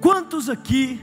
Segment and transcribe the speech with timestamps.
[0.00, 0.98] Quantos aqui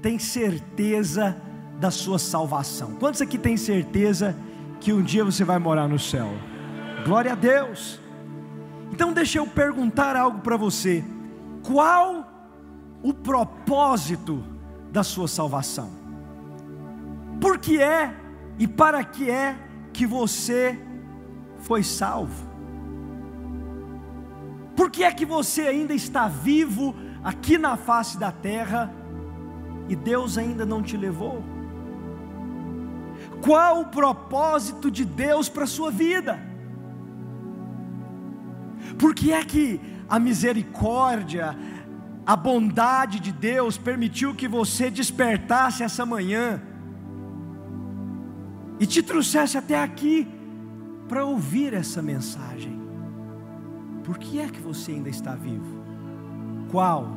[0.00, 1.36] têm certeza
[1.78, 2.94] da sua salvação?
[2.94, 4.34] Quantos aqui têm certeza
[4.80, 6.28] que um dia você vai morar no céu?
[7.04, 8.00] Glória a Deus.
[8.90, 11.04] Então deixa eu perguntar algo para você.
[11.62, 12.26] Qual
[13.02, 14.42] o propósito
[14.90, 15.90] da sua salvação?
[17.40, 18.14] Por que é
[18.58, 19.56] e para que é
[19.92, 20.78] que você
[21.58, 22.48] foi salvo?
[24.74, 28.92] Por que é que você ainda está vivo aqui na face da terra
[29.88, 31.42] e Deus ainda não te levou?
[33.42, 36.38] Qual o propósito de Deus para a sua vida?
[38.98, 41.56] Por que é que a misericórdia,
[42.26, 46.60] a bondade de Deus permitiu que você despertasse essa manhã
[48.78, 50.28] e te trouxesse até aqui
[51.08, 52.80] para ouvir essa mensagem?
[54.04, 55.79] Por que é que você ainda está vivo?
[56.70, 57.08] Qual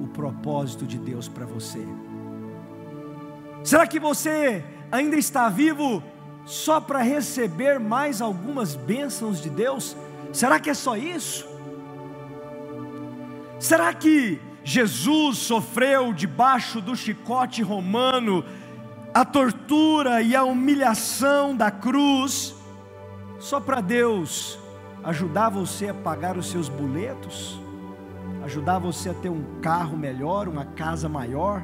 [0.00, 1.86] o propósito de Deus para você?
[3.64, 6.02] Será que você ainda está vivo
[6.44, 9.96] só para receber mais algumas bênçãos de Deus?
[10.32, 11.46] Será que é só isso?
[13.58, 18.44] Será que Jesus sofreu debaixo do chicote romano
[19.14, 22.54] a tortura e a humilhação da cruz
[23.38, 24.58] só para Deus
[25.02, 27.67] ajudar você a pagar os seus boletos?
[28.48, 31.62] Ajudar você a ter um carro melhor, uma casa maior?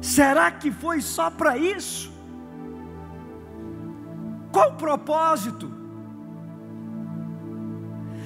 [0.00, 2.12] Será que foi só para isso?
[4.50, 5.70] Qual o propósito?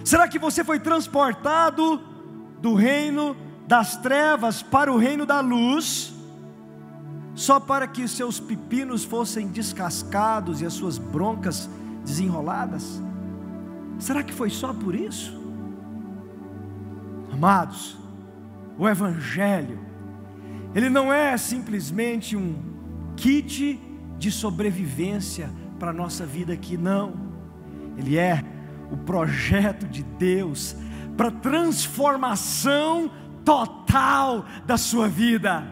[0.02, 2.00] Será que você foi transportado
[2.62, 3.36] do reino
[3.69, 6.14] das trevas para o reino da luz,
[7.34, 11.69] só para que seus pepinos fossem descascados e as suas broncas
[12.02, 13.02] desenroladas?
[13.98, 15.45] Será que foi só por isso?
[17.37, 17.98] Amados,
[18.79, 19.79] o Evangelho,
[20.75, 22.56] ele não é simplesmente um
[23.15, 23.78] kit
[24.19, 27.12] de sobrevivência para a nossa vida aqui, não.
[27.99, 28.43] Ele é
[28.91, 30.75] o projeto de Deus
[31.15, 33.10] para transformação
[33.44, 35.62] total da sua vida,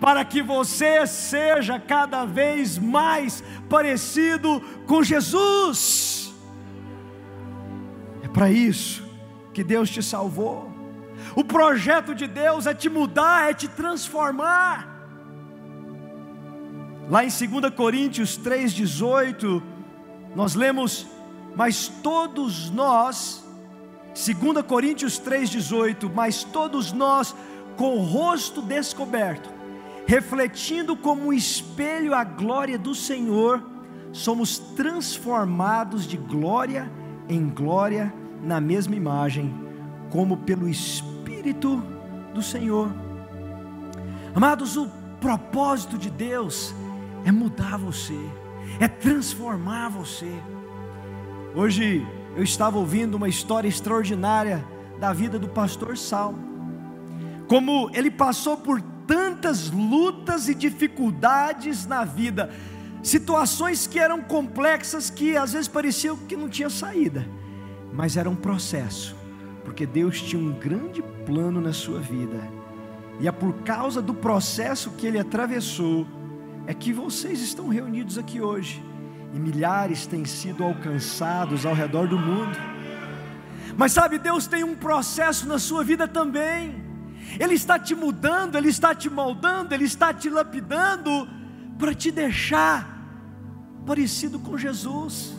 [0.00, 6.34] para que você seja cada vez mais parecido com Jesus.
[8.20, 9.08] É para isso
[9.52, 10.71] que Deus te salvou.
[11.34, 14.88] O projeto de Deus é te mudar, é te transformar.
[17.08, 19.62] Lá em 2 Coríntios 3,18,
[20.36, 21.06] nós lemos:
[21.56, 23.44] Mas todos nós,
[24.14, 27.34] 2 Coríntios 3,18, mas todos nós,
[27.76, 29.50] com o rosto descoberto,
[30.06, 33.62] refletindo como um espelho a glória do Senhor,
[34.12, 36.92] somos transformados de glória
[37.26, 38.12] em glória
[38.42, 39.54] na mesma imagem,
[40.10, 41.11] como pelo Espírito
[42.32, 42.92] do Senhor.
[44.34, 44.88] Amados, o
[45.20, 46.74] propósito de Deus
[47.24, 48.18] é mudar você,
[48.78, 50.32] é transformar você.
[51.54, 54.64] Hoje eu estava ouvindo uma história extraordinária
[54.98, 56.34] da vida do pastor Sal.
[57.48, 62.50] Como ele passou por tantas lutas e dificuldades na vida,
[63.02, 67.28] situações que eram complexas que às vezes pareciam que não tinha saída,
[67.92, 69.14] mas era um processo,
[69.64, 72.40] porque Deus tinha um grande plano na sua vida.
[73.20, 76.06] E é por causa do processo que ele atravessou
[76.66, 78.82] é que vocês estão reunidos aqui hoje
[79.34, 82.56] e milhares têm sido alcançados ao redor do mundo.
[83.76, 86.82] Mas sabe, Deus tem um processo na sua vida também.
[87.40, 91.28] Ele está te mudando, Ele está te moldando, Ele está te lapidando
[91.78, 92.92] para te deixar
[93.86, 95.34] parecido com Jesus.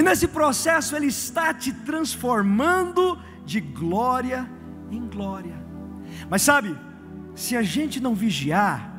[0.00, 4.48] E nesse processo Ele está te transformando de glória
[4.90, 5.54] em glória.
[6.30, 6.74] Mas sabe,
[7.34, 8.96] se a gente não vigiar,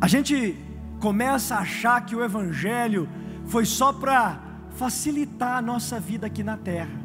[0.00, 0.56] a gente
[0.98, 3.06] começa a achar que o Evangelho
[3.44, 4.40] foi só para
[4.70, 6.98] facilitar a nossa vida aqui na terra,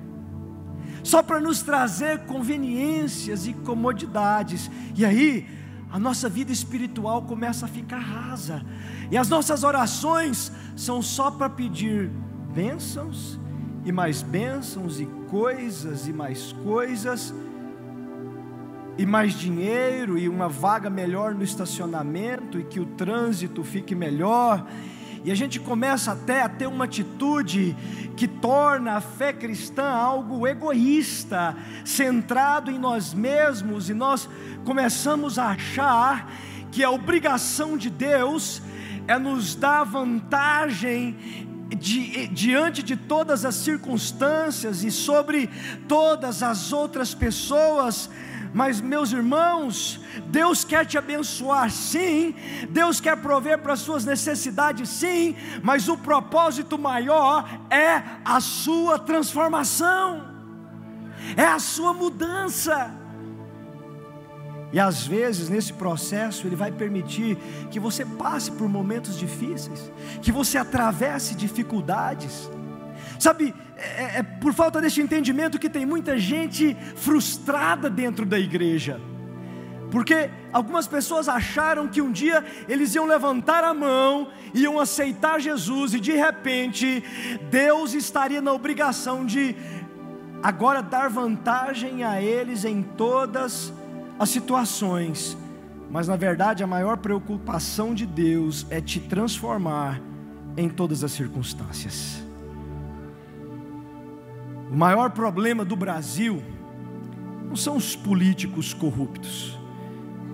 [1.04, 5.50] só para nos trazer conveniências e comodidades, e aí
[5.92, 8.66] a nossa vida espiritual começa a ficar rasa,
[9.12, 12.10] e as nossas orações são só para pedir
[12.54, 13.40] bênçãos
[13.84, 17.34] e mais bênçãos e coisas e mais coisas
[18.96, 24.68] e mais dinheiro e uma vaga melhor no estacionamento e que o trânsito fique melhor.
[25.24, 27.76] E a gente começa até a ter uma atitude
[28.16, 34.30] que torna a fé cristã algo egoísta, centrado em nós mesmos, e nós
[34.66, 36.30] começamos a achar
[36.72, 38.62] que a obrigação de Deus
[39.08, 41.18] é nos dar vantagem
[41.76, 45.50] di, diante de todas as circunstâncias e sobre
[45.88, 48.10] todas as outras pessoas
[48.54, 52.36] Mas, meus irmãos, Deus quer te abençoar, sim,
[52.70, 59.00] Deus quer prover para as suas necessidades, sim, mas o propósito maior é a sua
[59.00, 60.24] transformação,
[61.36, 63.03] é a sua mudança.
[64.74, 67.38] E às vezes, nesse processo, Ele vai permitir
[67.70, 72.50] que você passe por momentos difíceis, que você atravesse dificuldades.
[73.20, 79.00] Sabe, é, é, por falta desse entendimento que tem muita gente frustrada dentro da igreja.
[79.92, 85.94] Porque algumas pessoas acharam que um dia eles iam levantar a mão, iam aceitar Jesus
[85.94, 87.04] e de repente
[87.52, 89.56] Deus estaria na obrigação de
[90.42, 93.83] agora dar vantagem a eles em todas as
[94.30, 95.38] situações.
[95.90, 100.02] Mas na verdade a maior preocupação de Deus é te transformar
[100.58, 102.24] em todas as circunstâncias.
[104.72, 106.42] O maior problema do Brasil
[107.48, 109.58] não são os políticos corruptos.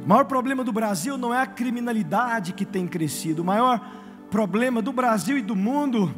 [0.04, 3.42] O maior problema do Brasil não é a criminalidade que tem crescido.
[3.42, 3.86] O maior
[4.31, 6.14] problema do Brasil e do mundo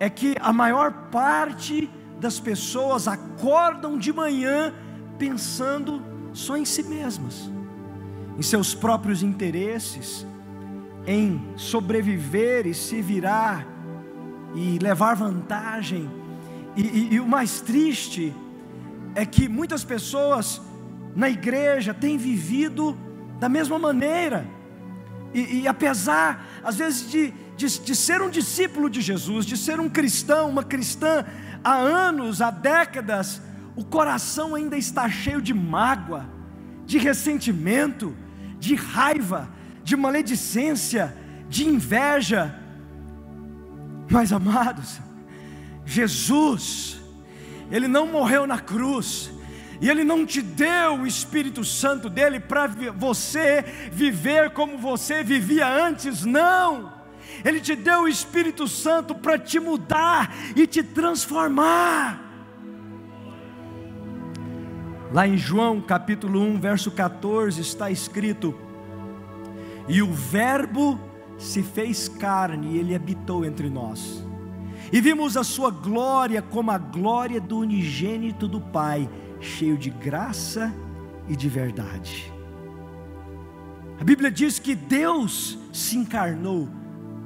[0.00, 4.74] é que a maior parte das pessoas acordam de manhã
[5.18, 7.50] pensando só em si mesmas,
[8.38, 10.26] em seus próprios interesses,
[11.06, 13.66] em sobreviver e se virar
[14.54, 16.10] e levar vantagem.
[16.76, 18.34] E, e, e o mais triste
[19.14, 20.60] é que muitas pessoas
[21.14, 22.96] na igreja têm vivido
[23.38, 24.46] da mesma maneira,
[25.32, 29.78] e, e apesar, às vezes, de, de, de, ser um discípulo de Jesus, de ser
[29.78, 31.24] um cristão, uma cristã,
[31.62, 33.40] há anos, há décadas,
[33.76, 36.26] o coração ainda está cheio de mágoa,
[36.84, 38.16] de ressentimento,
[38.58, 39.48] de raiva,
[39.82, 41.16] de maledicência,
[41.48, 42.54] de inveja.
[44.10, 45.00] Mas amados,
[45.84, 47.00] Jesus,
[47.70, 49.30] Ele não morreu na cruz,
[49.80, 55.66] e Ele não te deu o Espírito Santo dele para você viver como você vivia
[55.66, 56.92] antes, não.
[57.44, 62.29] Ele te deu o Espírito Santo para te mudar e te transformar.
[65.12, 68.54] Lá em João capítulo 1, verso 14, está escrito:
[69.88, 71.00] E o Verbo
[71.38, 74.24] se fez carne e ele habitou entre nós
[74.92, 79.08] e vimos a sua glória como a glória do unigênito do Pai,
[79.40, 80.74] cheio de graça
[81.28, 82.32] e de verdade.
[84.00, 86.68] A Bíblia diz que Deus se encarnou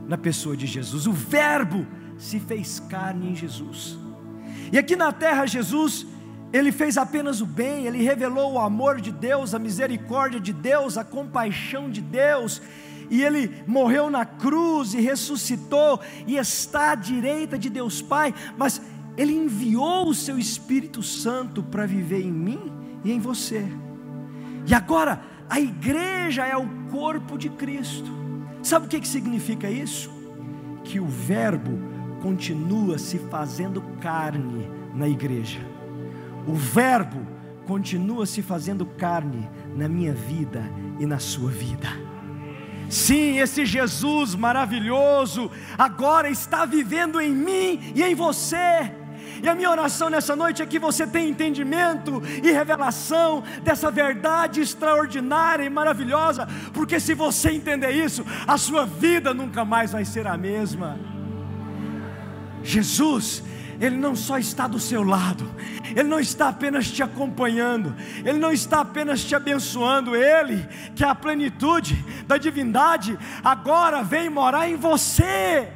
[0.07, 1.87] na pessoa de Jesus, o Verbo
[2.19, 3.99] se fez carne em Jesus.
[4.71, 6.07] E aqui na terra, Jesus,
[6.57, 10.97] ele fez apenas o bem, ele revelou o amor de Deus, a misericórdia de Deus,
[10.97, 12.63] a compaixão de Deus,
[13.11, 18.81] e ele morreu na cruz e ressuscitou e está à direita de Deus Pai, mas
[19.17, 22.73] ele enviou o seu Espírito Santo para viver em mim
[23.03, 23.67] e em você.
[24.65, 28.13] E agora a igreja é o corpo de Cristo.
[28.63, 30.09] Sabe o que, que significa isso?
[30.85, 31.81] Que o Verbo
[32.23, 35.74] continua se fazendo carne na igreja.
[36.47, 37.27] O Verbo
[37.67, 40.63] continua se fazendo carne na minha vida
[40.99, 41.89] e na sua vida.
[42.89, 48.93] Sim, esse Jesus maravilhoso agora está vivendo em mim e em você.
[49.43, 54.61] E a minha oração nessa noite é que você tenha entendimento e revelação dessa verdade
[54.61, 60.27] extraordinária e maravilhosa, porque se você entender isso, a sua vida nunca mais vai ser
[60.27, 60.99] a mesma.
[62.63, 63.43] Jesus
[63.85, 65.49] ele não só está do seu lado,
[65.91, 71.09] Ele não está apenas te acompanhando, Ele não está apenas te abençoando, Ele, que é
[71.09, 75.69] a plenitude da divindade, agora vem morar em você.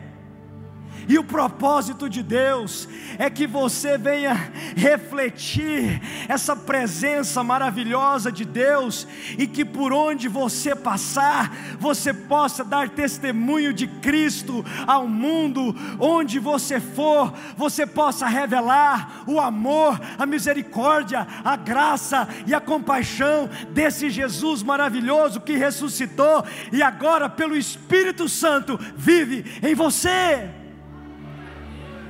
[1.09, 2.87] E o propósito de Deus
[3.19, 4.35] é que você venha
[4.77, 11.51] refletir essa presença maravilhosa de Deus e que por onde você passar,
[11.81, 19.41] você possa dar testemunho de Cristo ao mundo, onde você for, você possa revelar o
[19.41, 27.31] amor, a misericórdia, a graça e a compaixão desse Jesus maravilhoso que ressuscitou e agora,
[27.31, 30.58] pelo Espírito Santo, vive em você.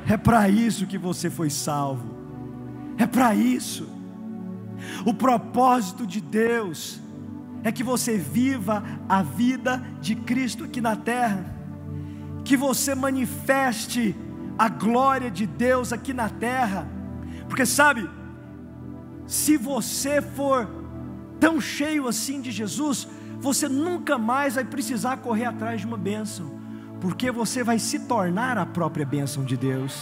[0.09, 2.17] É para isso que você foi salvo.
[2.97, 3.87] É para isso.
[5.05, 6.99] O propósito de Deus
[7.63, 11.45] é que você viva a vida de Cristo aqui na terra,
[12.43, 14.17] que você manifeste
[14.59, 16.89] a glória de Deus aqui na terra,
[17.47, 18.09] porque sabe,
[19.27, 20.69] se você for
[21.39, 23.07] tão cheio assim de Jesus,
[23.41, 26.58] você nunca mais vai precisar correr atrás de uma bênção
[27.01, 30.01] porque você vai se tornar a própria bênção de Deus.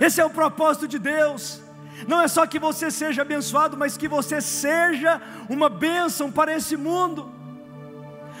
[0.00, 1.62] Esse é o propósito de Deus.
[2.06, 6.76] Não é só que você seja abençoado, mas que você seja uma bênção para esse
[6.76, 7.30] mundo.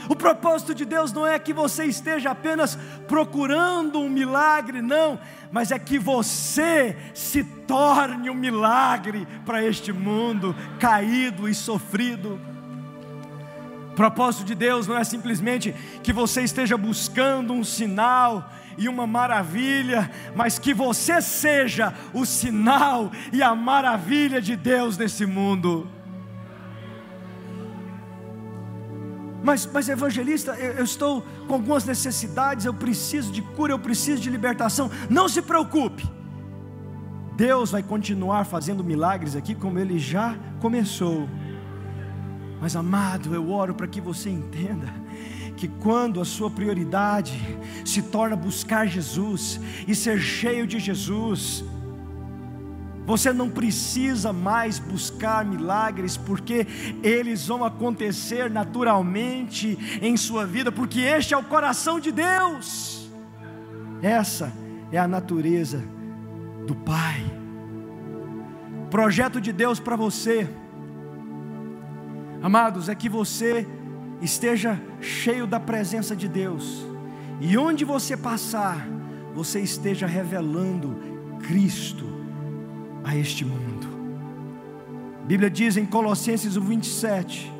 [0.08, 2.76] O propósito de Deus não é que você esteja apenas
[3.06, 5.18] procurando um milagre, não,
[5.50, 12.40] mas é que você se torne um milagre para este mundo caído e sofrido.
[13.92, 19.06] O propósito de Deus não é simplesmente que você esteja buscando um sinal e uma
[19.06, 25.86] maravilha, mas que você seja o sinal e a maravilha de Deus nesse mundo.
[29.44, 34.22] Mas, mas evangelista, eu, eu estou com algumas necessidades, eu preciso de cura, eu preciso
[34.22, 34.90] de libertação.
[35.10, 36.08] Não se preocupe,
[37.36, 41.28] Deus vai continuar fazendo milagres aqui, como Ele já começou.
[42.62, 44.86] Mas amado, eu oro para que você entenda
[45.56, 47.36] que quando a sua prioridade
[47.84, 51.64] se torna buscar Jesus e ser cheio de Jesus,
[53.04, 56.64] você não precisa mais buscar milagres, porque
[57.02, 63.10] eles vão acontecer naturalmente em sua vida, porque este é o coração de Deus.
[64.00, 64.52] Essa
[64.92, 65.82] é a natureza
[66.64, 67.24] do Pai.
[68.88, 70.48] Projeto de Deus para você,
[72.42, 73.66] amados, é que você
[74.20, 76.84] esteja cheio da presença de Deus,
[77.40, 78.86] e onde você passar,
[79.34, 80.96] você esteja revelando
[81.40, 82.04] Cristo
[83.04, 83.88] a este mundo.
[85.22, 87.52] A Bíblia diz em Colossenses 27,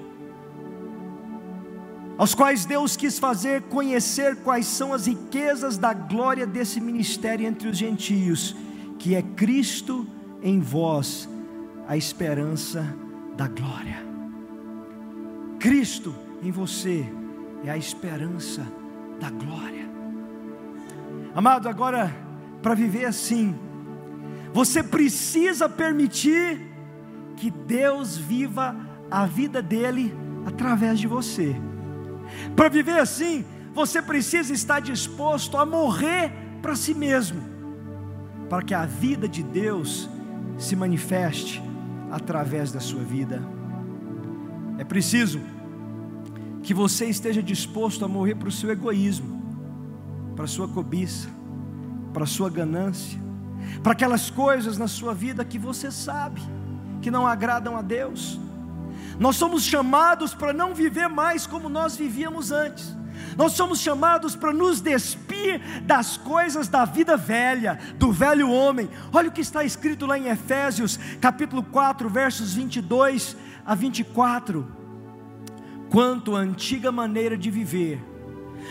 [2.18, 7.68] aos quais Deus quis fazer conhecer quais são as riquezas da glória desse ministério entre
[7.68, 8.54] os gentios,
[8.98, 10.06] que é Cristo
[10.42, 11.28] em vós,
[11.88, 12.94] a esperança
[13.36, 14.11] da glória.
[15.62, 17.06] Cristo em você
[17.64, 18.66] é a esperança
[19.20, 19.88] da glória.
[21.36, 22.12] Amado, agora,
[22.60, 23.54] para viver assim,
[24.52, 26.60] você precisa permitir
[27.36, 28.74] que Deus viva
[29.08, 30.12] a vida dele
[30.44, 31.54] através de você.
[32.56, 37.40] Para viver assim, você precisa estar disposto a morrer para si mesmo,
[38.50, 40.10] para que a vida de Deus
[40.58, 41.62] se manifeste
[42.10, 43.40] através da sua vida.
[44.76, 45.51] É preciso
[46.62, 49.42] que você esteja disposto a morrer para o seu egoísmo,
[50.36, 51.28] para a sua cobiça,
[52.12, 53.20] para a sua ganância,
[53.82, 56.40] para aquelas coisas na sua vida que você sabe
[57.00, 58.40] que não agradam a Deus.
[59.18, 62.96] Nós somos chamados para não viver mais como nós vivíamos antes.
[63.36, 68.88] Nós somos chamados para nos despir das coisas da vida velha, do velho homem.
[69.12, 74.81] Olha o que está escrito lá em Efésios, capítulo 4, versos 22 a 24.
[75.92, 78.02] Quanto à antiga maneira de viver,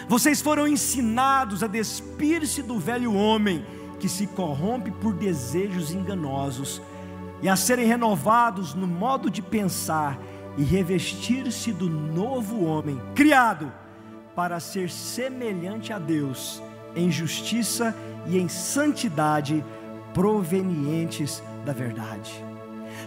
[0.07, 3.63] vocês foram ensinados a despir-se do velho homem
[3.99, 6.81] que se corrompe por desejos enganosos,
[7.39, 10.17] e a serem renovados no modo de pensar
[10.57, 13.71] e revestir-se do novo homem, criado
[14.35, 16.59] para ser semelhante a Deus
[16.95, 19.63] em justiça e em santidade
[20.11, 22.43] provenientes da verdade.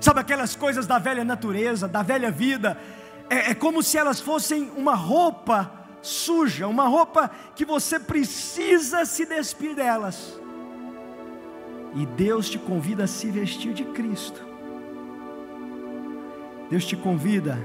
[0.00, 2.78] Sabe aquelas coisas da velha natureza, da velha vida,
[3.34, 9.26] é, é como se elas fossem uma roupa suja, uma roupa que você precisa se
[9.26, 10.38] despir delas.
[11.96, 14.40] E Deus te convida a se vestir de Cristo.
[16.70, 17.58] Deus te convida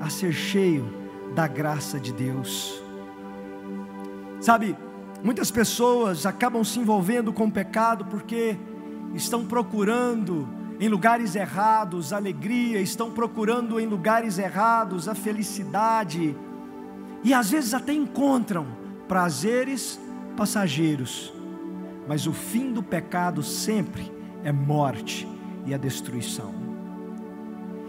[0.00, 0.92] a ser cheio
[1.34, 2.82] da graça de Deus.
[4.40, 4.76] Sabe,
[5.22, 8.56] muitas pessoas acabam se envolvendo com o pecado porque
[9.14, 10.48] estão procurando
[10.84, 16.36] em lugares errados alegria, estão procurando em lugares errados a felicidade,
[17.22, 18.66] e às vezes até encontram
[19.08, 19.98] prazeres
[20.36, 21.32] passageiros,
[22.06, 24.12] mas o fim do pecado sempre
[24.44, 25.26] é morte
[25.64, 26.54] e a destruição.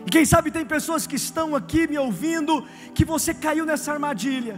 [0.06, 4.58] E quem sabe tem pessoas que estão aqui me ouvindo que você caiu nessa armadilha.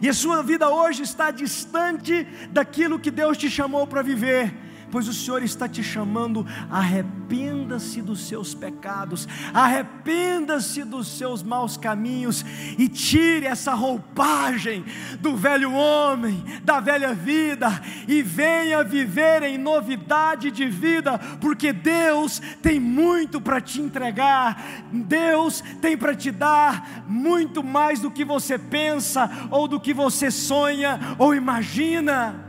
[0.00, 4.65] E a sua vida hoje está distante daquilo que Deus te chamou para viver
[4.96, 12.42] pois o Senhor está te chamando, arrependa-se dos seus pecados, arrependa-se dos seus maus caminhos
[12.78, 14.82] e tire essa roupagem
[15.20, 17.68] do velho homem, da velha vida
[18.08, 25.62] e venha viver em novidade de vida, porque Deus tem muito para te entregar, Deus
[25.82, 30.98] tem para te dar muito mais do que você pensa ou do que você sonha
[31.18, 32.45] ou imagina.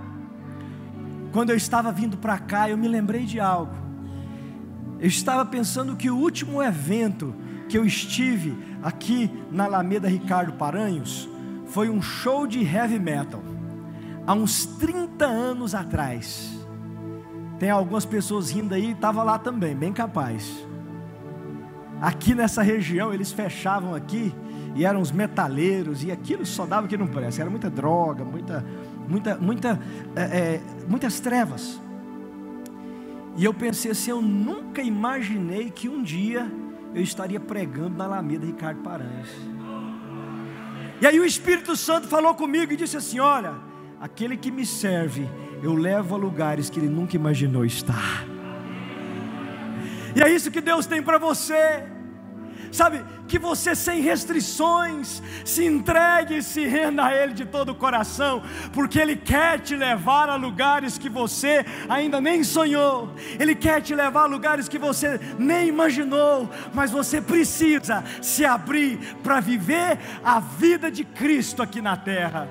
[1.31, 3.73] Quando eu estava vindo para cá, eu me lembrei de algo.
[4.99, 7.35] Eu estava pensando que o último evento
[7.69, 11.29] que eu estive aqui na Alameda Ricardo Paranhos
[11.67, 13.43] foi um show de heavy metal,
[14.25, 16.49] há uns 30 anos atrás.
[17.59, 20.65] Tem algumas pessoas rindo aí, estava lá também, bem capaz.
[22.01, 24.33] Aqui nessa região eles fechavam aqui
[24.75, 27.41] e eram os metaleiros e aquilo só dava que não presta.
[27.41, 28.63] Era muita droga, muita,
[29.07, 29.79] muita, muita,
[30.15, 31.79] é, é, muitas trevas.
[33.35, 36.51] E eu pensei assim, eu nunca imaginei que um dia
[36.93, 39.29] eu estaria pregando na Alameda Ricardo Paranhos.
[40.99, 43.53] E aí o Espírito Santo falou comigo e disse assim: Olha,
[44.01, 45.29] aquele que me serve,
[45.61, 48.25] eu levo a lugares que ele nunca imaginou estar.
[50.15, 51.83] E é isso que Deus tem para você
[52.71, 57.75] sabe, que você sem restrições se entregue e se renda a Ele de todo o
[57.75, 58.41] coração,
[58.73, 63.93] porque Ele quer te levar a lugares que você ainda nem sonhou, Ele quer te
[63.93, 70.39] levar a lugares que você nem imaginou, mas você precisa se abrir para viver a
[70.39, 72.47] vida de Cristo aqui na terra.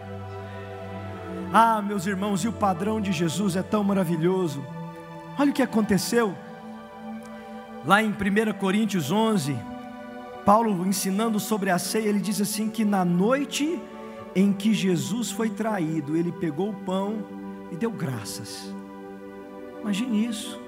[1.52, 4.64] Ah, meus irmãos, e o padrão de Jesus é tão maravilhoso.
[5.38, 6.37] Olha o que aconteceu
[7.85, 9.56] lá em 1 Coríntios 11
[10.46, 13.82] Paulo ensinando sobre a ceia, ele diz assim que na noite
[14.32, 17.24] em que Jesus foi traído, ele pegou o pão
[17.72, 18.72] e deu graças.
[19.80, 20.60] Imagine isso.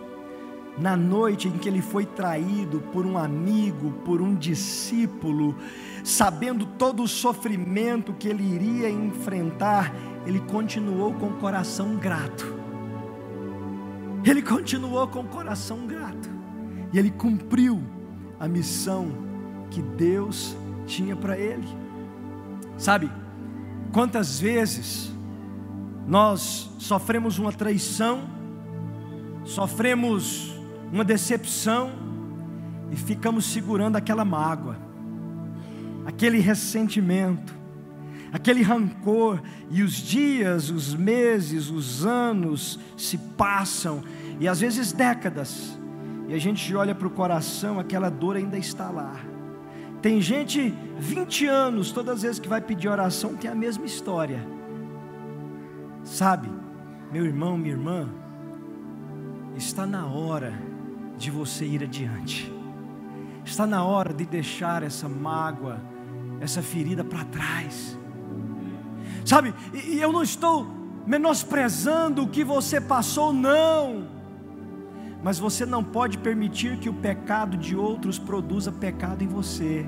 [0.76, 5.54] Na noite em que ele foi traído por um amigo, por um discípulo,
[6.02, 9.94] sabendo todo o sofrimento que ele iria enfrentar,
[10.26, 12.52] ele continuou com o coração grato.
[14.24, 16.28] Ele continuou com o coração grato.
[16.92, 17.80] E ele cumpriu
[18.40, 19.27] a missão
[19.70, 20.56] que Deus
[20.86, 21.66] tinha para ele.
[22.76, 23.10] Sabe,
[23.92, 25.10] quantas vezes
[26.06, 28.22] nós sofremos uma traição,
[29.44, 30.54] sofremos
[30.92, 31.92] uma decepção
[32.90, 34.76] e ficamos segurando aquela mágoa,
[36.06, 37.54] aquele ressentimento,
[38.32, 44.02] aquele rancor, e os dias, os meses, os anos se passam,
[44.40, 45.78] e às vezes décadas,
[46.28, 49.16] e a gente olha para o coração, aquela dor ainda está lá.
[50.00, 54.46] Tem gente 20 anos, todas as vezes que vai pedir oração, tem a mesma história.
[56.04, 56.48] Sabe,
[57.12, 58.08] meu irmão, minha irmã,
[59.56, 60.52] está na hora
[61.16, 62.52] de você ir adiante.
[63.44, 65.80] Está na hora de deixar essa mágoa,
[66.40, 67.98] essa ferida para trás.
[69.24, 70.66] Sabe, e eu não estou
[71.06, 74.17] menosprezando o que você passou, não.
[75.22, 79.86] Mas você não pode permitir que o pecado de outros produza pecado em você.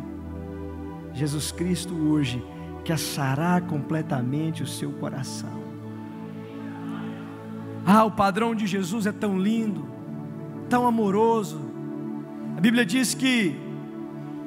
[1.12, 2.44] Jesus Cristo hoje
[2.84, 5.60] quer sarar completamente o seu coração.
[7.86, 9.86] Ah, o padrão de Jesus é tão lindo,
[10.68, 11.60] tão amoroso.
[12.56, 13.56] A Bíblia diz que,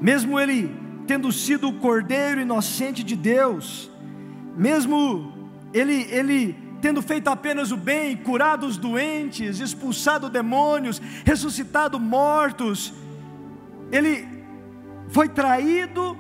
[0.02, 0.74] mesmo ele
[1.08, 3.92] tendo sido o cordeiro inocente de Deus,
[4.56, 5.34] mesmo
[5.74, 12.94] ele, ele tendo feito apenas o bem, curado os doentes, expulsado demônios, ressuscitado mortos,
[13.90, 14.28] ele
[15.08, 16.18] foi traído,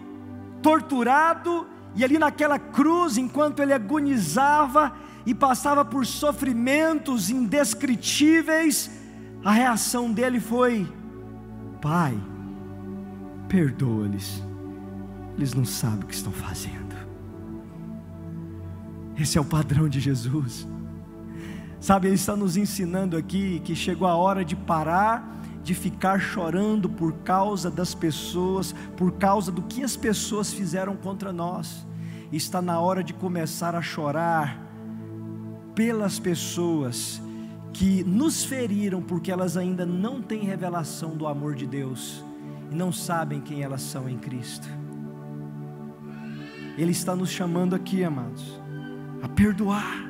[0.61, 4.93] torturado, e ali naquela cruz, enquanto ele agonizava
[5.25, 8.89] e passava por sofrimentos indescritíveis,
[9.43, 10.87] a reação dele foi:
[11.81, 12.17] Pai,
[13.49, 14.41] perdoa-lhes,
[15.35, 16.82] eles não sabem o que estão fazendo.
[19.17, 20.67] Esse é o padrão de Jesus.
[21.79, 26.89] Sabe, Ele está nos ensinando aqui que chegou a hora de parar de ficar chorando
[26.89, 31.87] por causa das pessoas, por causa do que as pessoas fizeram contra nós.
[32.31, 34.59] Está na hora de começar a chorar
[35.73, 37.21] pelas pessoas
[37.71, 42.23] que nos feriram porque elas ainda não têm revelação do amor de Deus
[42.69, 44.67] e não sabem quem elas são em Cristo.
[46.77, 48.62] Ele está nos chamando aqui, amados
[49.23, 50.05] a perdoar,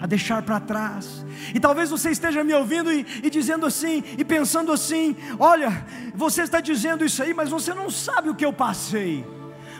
[0.00, 1.26] a deixar para trás.
[1.54, 6.42] E talvez você esteja me ouvindo e, e, dizendo assim, e pensando assim: olha, você
[6.42, 9.26] está dizendo isso aí, mas você não sabe o que eu passei,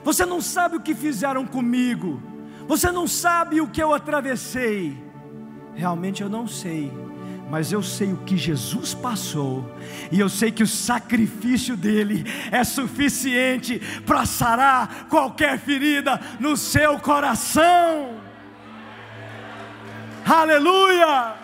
[0.05, 2.23] você não sabe o que fizeram comigo,
[2.69, 4.97] você não sabe o que eu atravessei.
[5.75, 6.93] Realmente eu não sei
[7.51, 9.65] mas eu sei o que Jesus passou,
[10.13, 16.99] e eu sei que o sacrifício dele é suficiente para sarar qualquer ferida no seu
[16.99, 18.19] coração.
[20.27, 21.37] Aleluia!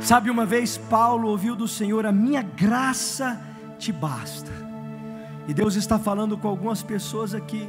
[0.00, 3.40] Sabe, uma vez Paulo ouviu do Senhor: A minha graça
[3.78, 4.50] te basta.
[5.48, 7.68] E Deus está falando com algumas pessoas aqui.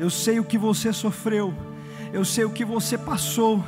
[0.00, 1.54] Eu sei o que você sofreu
[2.14, 3.64] eu sei o que você passou,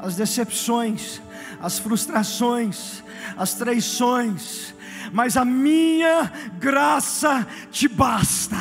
[0.00, 1.20] as decepções,
[1.60, 3.02] as frustrações,
[3.36, 4.72] as traições,
[5.12, 6.30] mas a minha
[6.60, 8.56] graça te basta.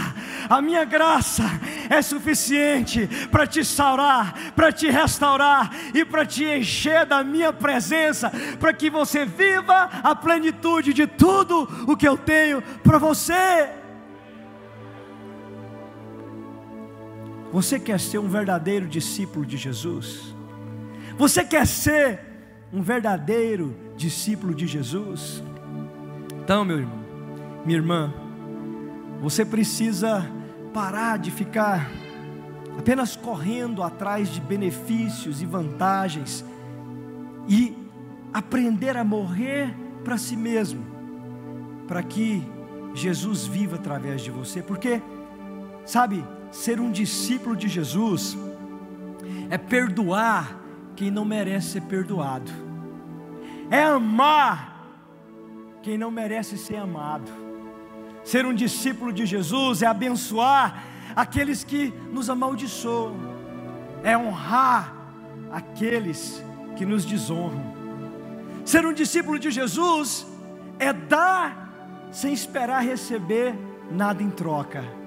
[0.49, 1.43] A minha graça,
[1.87, 8.31] é suficiente para te saurar, para te restaurar e para te encher da minha presença,
[8.59, 13.69] para que você viva a plenitude de tudo o que eu tenho para você.
[17.51, 20.35] Você quer ser um verdadeiro discípulo de Jesus?
[21.17, 22.19] Você quer ser
[22.71, 25.41] um verdadeiro discípulo de Jesus?
[26.43, 27.05] Então, meu irmão,
[27.65, 28.13] minha irmã,
[29.21, 30.29] você precisa
[30.73, 31.89] parar de ficar
[32.77, 36.45] apenas correndo atrás de benefícios e vantagens
[37.47, 37.75] e
[38.33, 40.85] aprender a morrer para si mesmo,
[41.87, 42.43] para que
[42.93, 45.01] Jesus viva através de você, porque,
[45.85, 46.23] sabe,
[46.57, 48.35] ser um discípulo de Jesus
[49.47, 50.59] é perdoar
[50.95, 52.51] quem não merece ser perdoado,
[53.69, 54.87] é amar
[55.83, 57.31] quem não merece ser amado.
[58.23, 60.83] Ser um discípulo de Jesus é abençoar
[61.15, 63.15] aqueles que nos amaldiçoam,
[64.03, 64.95] é honrar
[65.51, 66.43] aqueles
[66.75, 67.63] que nos desonram.
[68.65, 70.25] Ser um discípulo de Jesus
[70.79, 73.53] é dar sem esperar receber
[73.91, 75.06] nada em troca.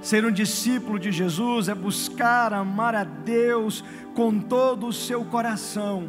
[0.00, 3.84] Ser um discípulo de Jesus é buscar amar a Deus
[4.14, 6.08] com todo o seu coração,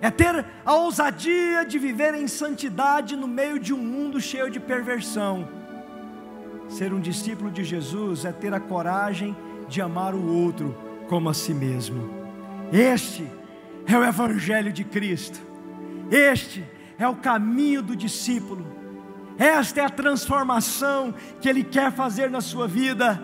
[0.00, 4.60] é ter a ousadia de viver em santidade no meio de um mundo cheio de
[4.60, 5.48] perversão.
[6.68, 9.34] Ser um discípulo de Jesus é ter a coragem
[9.68, 10.76] de amar o outro
[11.08, 12.10] como a si mesmo.
[12.72, 13.26] Este
[13.86, 15.40] é o Evangelho de Cristo,
[16.10, 16.64] este
[16.98, 18.75] é o caminho do discípulo
[19.38, 23.20] esta é a transformação que Ele quer fazer na sua vida.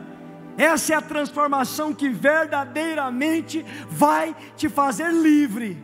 [0.57, 5.83] Essa é a transformação que verdadeiramente vai te fazer livre,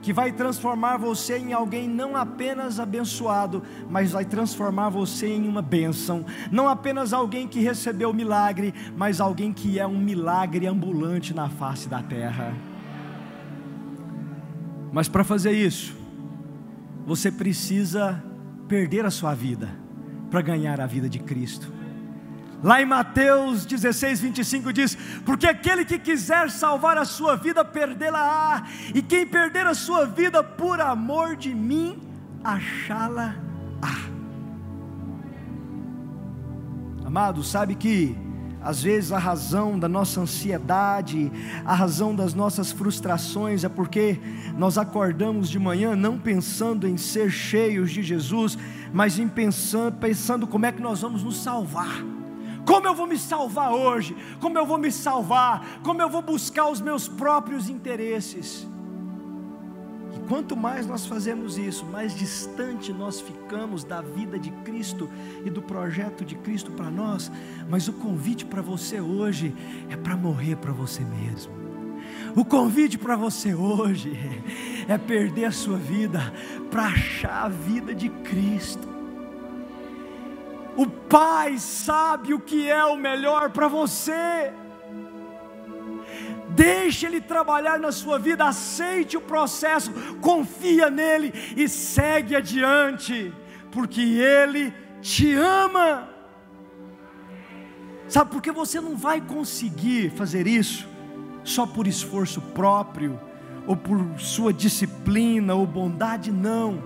[0.00, 5.60] que vai transformar você em alguém não apenas abençoado, mas vai transformar você em uma
[5.60, 11.50] bênção, não apenas alguém que recebeu milagre, mas alguém que é um milagre ambulante na
[11.50, 12.54] face da terra.
[14.90, 15.94] Mas para fazer isso,
[17.06, 18.31] você precisa
[18.72, 19.68] perder a sua vida
[20.30, 21.70] para ganhar a vida de Cristo.
[22.62, 28.66] Lá em Mateus 16, 25 diz: Porque aquele que quiser salvar a sua vida, perdê-la-á,
[28.94, 32.00] e quem perder a sua vida por amor de mim,
[32.42, 33.34] achá-la-á.
[37.04, 38.16] Amado, sabe que
[38.62, 41.30] às vezes a razão da nossa ansiedade,
[41.64, 44.20] a razão das nossas frustrações é porque
[44.56, 48.56] nós acordamos de manhã não pensando em ser cheios de Jesus,
[48.92, 52.02] mas em pensando, pensando como é que nós vamos nos salvar.
[52.64, 54.16] Como eu vou me salvar hoje?
[54.40, 55.80] Como eu vou me salvar?
[55.82, 58.66] Como eu vou buscar os meus próprios interesses?
[60.32, 65.06] Quanto mais nós fazemos isso, mais distante nós ficamos da vida de Cristo
[65.44, 67.30] e do projeto de Cristo para nós.
[67.68, 69.54] Mas o convite para você hoje
[69.90, 71.52] é para morrer para você mesmo.
[72.34, 74.18] O convite para você hoje
[74.88, 76.32] é perder a sua vida
[76.70, 78.88] para achar a vida de Cristo.
[80.74, 84.50] O Pai sabe o que é o melhor para você.
[86.54, 93.32] Deixe Ele trabalhar na sua vida, aceite o processo, confia nele e segue adiante,
[93.70, 96.08] porque Ele te ama.
[98.08, 100.86] Sabe por que você não vai conseguir fazer isso
[101.44, 103.18] só por esforço próprio,
[103.66, 106.30] ou por sua disciplina ou bondade?
[106.30, 106.82] Não,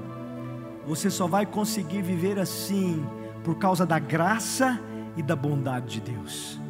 [0.87, 3.05] você só vai conseguir viver assim
[3.43, 4.81] por causa da graça
[5.17, 6.61] e da bondade de Deus.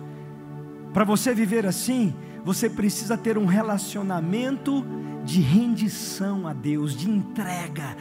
[0.93, 2.15] Para você viver assim,
[2.47, 4.87] você precisa ter um relacionamento
[5.25, 7.97] de rendição a Deus, de entrega,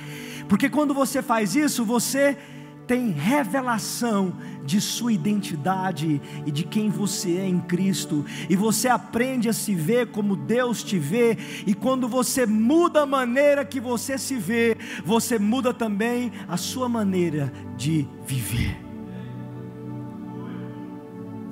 [0.47, 2.37] porque quando você faz isso, você
[2.85, 9.49] tem revelação de sua identidade e de quem você é em Cristo, e você aprende
[9.49, 14.15] a se ver como Deus te vê, e quando você muda a maneira que você
[14.15, 18.79] se vê, você muda também a sua maneira de viver.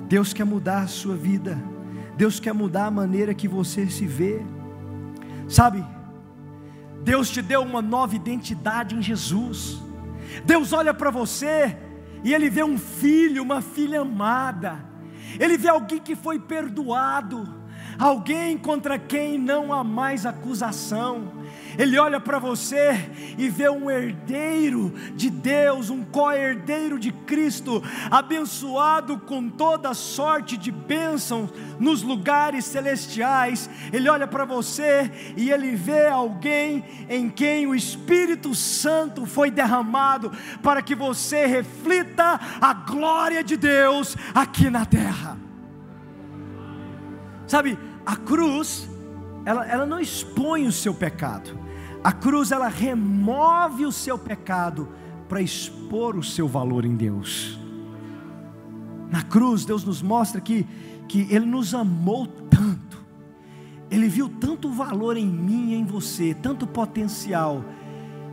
[0.08, 1.73] Deus quer mudar a sua vida.
[2.16, 4.40] Deus quer mudar a maneira que você se vê.
[5.48, 5.84] Sabe?
[7.02, 9.80] Deus te deu uma nova identidade em Jesus.
[10.44, 11.76] Deus olha para você
[12.22, 14.84] e ele vê um filho, uma filha amada.
[15.38, 17.46] Ele vê alguém que foi perdoado,
[17.98, 21.43] alguém contra quem não há mais acusação.
[21.78, 29.18] Ele olha para você e vê um herdeiro de Deus, um co-herdeiro de Cristo, abençoado
[29.18, 33.68] com toda sorte de bênçãos nos lugares celestiais.
[33.92, 40.30] Ele olha para você e ele vê alguém em quem o Espírito Santo foi derramado
[40.62, 45.36] para que você reflita a glória de Deus aqui na terra.
[47.46, 48.88] Sabe, a cruz,
[49.44, 51.58] ela, ela não expõe o seu pecado,
[52.04, 54.90] a cruz ela remove o seu pecado
[55.26, 57.58] para expor o seu valor em Deus.
[59.10, 60.66] Na cruz, Deus nos mostra que,
[61.08, 63.02] que Ele nos amou tanto,
[63.90, 67.64] Ele viu tanto valor em mim e em você, tanto potencial,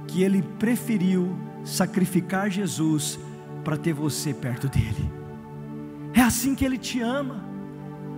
[0.06, 3.18] que Ele preferiu sacrificar Jesus
[3.64, 5.10] para ter você perto dEle.
[6.14, 7.42] É assim que Ele te ama.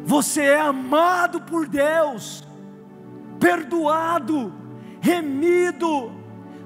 [0.03, 2.43] Você é amado por Deus,
[3.39, 4.62] perdoado
[5.03, 6.13] remido.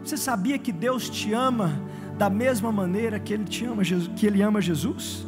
[0.04, 1.82] Você sabia que Deus te ama
[2.18, 5.26] da mesma maneira que Ele te ama, que Ele ama Jesus?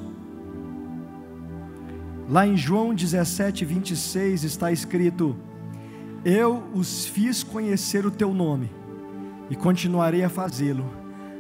[2.30, 5.36] Lá em João 17, 26 está escrito:
[6.24, 8.70] Eu os fiz conhecer o teu nome
[9.50, 10.86] e continuarei a fazê-lo,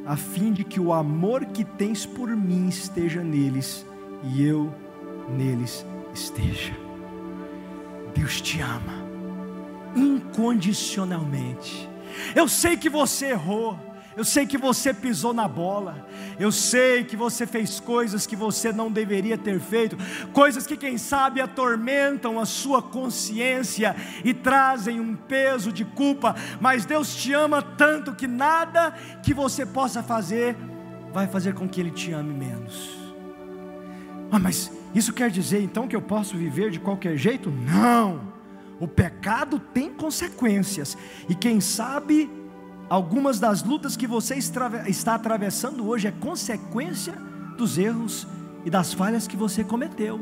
[0.07, 3.85] a fim de que o amor que tens por mim esteja neles
[4.23, 4.73] e eu
[5.37, 6.73] neles esteja.
[8.15, 8.98] Deus te ama
[9.95, 11.89] incondicionalmente.
[12.35, 13.77] Eu sei que você errou,
[14.17, 16.05] eu sei que você pisou na bola,
[16.37, 19.97] eu sei que você fez coisas que você não deveria ter feito,
[20.33, 26.85] coisas que, quem sabe, atormentam a sua consciência e trazem um peso de culpa, mas
[26.85, 28.91] Deus te ama tanto que nada
[29.23, 30.57] que você possa fazer
[31.13, 32.89] vai fazer com que Ele te ame menos.
[34.31, 37.49] Ah, mas isso quer dizer então que eu posso viver de qualquer jeito?
[37.49, 38.38] Não.
[38.79, 42.31] O pecado tem consequências, e quem sabe,
[42.89, 47.13] algumas das lutas que você está atravessando hoje é consequência
[47.57, 48.25] dos erros
[48.63, 50.19] e das falhas que você cometeu.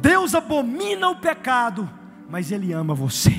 [0.00, 1.88] Deus abomina o pecado,
[2.28, 3.32] mas Ele ama você.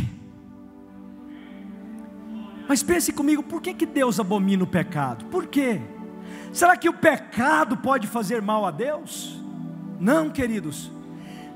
[2.68, 5.26] Mas pense comigo, por que, que Deus abomina o pecado?
[5.26, 5.82] Por quê?
[6.54, 9.38] Será que o pecado pode fazer mal a Deus?
[10.00, 10.99] Não, queridos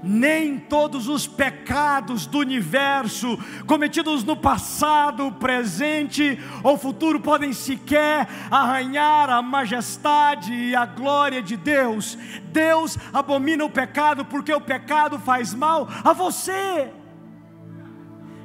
[0.03, 9.29] nem todos os pecados do universo, cometidos no passado, presente ou futuro, podem sequer arranhar
[9.29, 12.17] a majestade e a glória de Deus.
[12.51, 17.02] Deus abomina o pecado porque o pecado faz mal a você.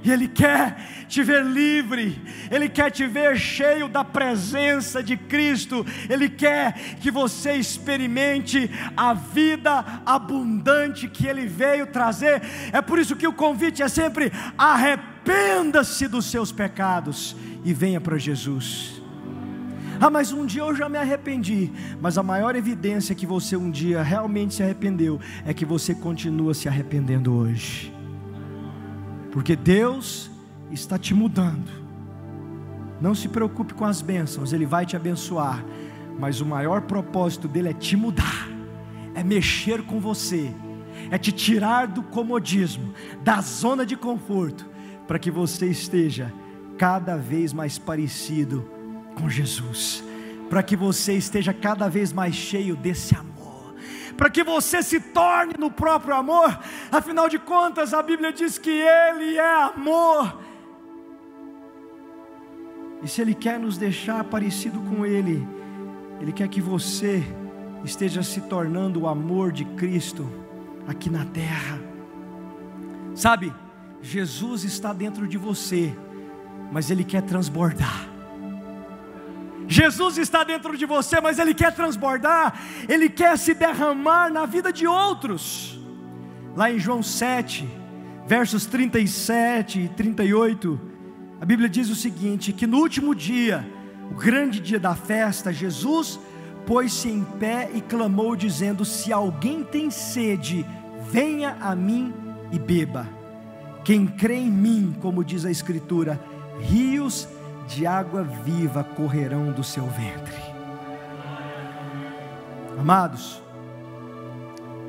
[0.08, 2.18] E Ele quer te ver livre,
[2.50, 9.12] Ele quer te ver cheio da presença de Cristo, Ele quer que você experimente a
[9.12, 12.40] vida abundante que Ele veio trazer.
[12.72, 18.16] É por isso que o convite é sempre: arrependa-se dos seus pecados e venha para
[18.16, 19.02] Jesus.
[20.00, 21.70] Ah, mas um dia eu já me arrependi.
[22.00, 26.54] Mas a maior evidência que você um dia realmente se arrependeu é que você continua
[26.54, 27.97] se arrependendo hoje
[29.30, 30.30] porque Deus
[30.70, 31.70] está te mudando.
[33.00, 35.64] Não se preocupe com as bênçãos, Ele vai te abençoar,
[36.18, 38.48] mas o maior propósito dele é te mudar,
[39.14, 40.52] é mexer com você,
[41.10, 44.66] é te tirar do comodismo, da zona de conforto,
[45.06, 46.32] para que você esteja
[46.76, 48.68] cada vez mais parecido
[49.14, 50.02] com Jesus,
[50.50, 53.37] para que você esteja cada vez mais cheio desse amor
[54.18, 56.58] para que você se torne no próprio amor.
[56.90, 60.40] Afinal de contas, a Bíblia diz que Ele é amor.
[63.00, 65.46] E se Ele quer nos deixar parecido com Ele,
[66.20, 67.22] Ele quer que você
[67.84, 70.28] esteja se tornando o amor de Cristo
[70.84, 71.78] aqui na terra.
[73.14, 73.54] Sabe,
[74.02, 75.96] Jesus está dentro de você,
[76.72, 78.17] mas Ele quer transbordar.
[79.68, 84.72] Jesus está dentro de você, mas Ele quer transbordar, Ele quer se derramar na vida
[84.72, 85.78] de outros.
[86.56, 87.68] Lá em João 7,
[88.26, 90.80] versos 37 e 38,
[91.38, 93.70] a Bíblia diz o seguinte: que no último dia,
[94.10, 96.18] o grande dia da festa, Jesus
[96.66, 100.64] pôs-se em pé e clamou, dizendo: Se alguém tem sede,
[101.10, 102.12] venha a mim
[102.50, 103.06] e beba.
[103.84, 106.20] Quem crê em mim, como diz a Escritura,
[106.60, 107.28] rios
[107.68, 110.34] de água viva correrão do seu ventre.
[112.78, 113.42] Amados,